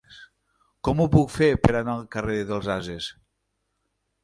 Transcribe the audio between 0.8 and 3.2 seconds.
Com ho puc fer per anar al carrer dels Ases?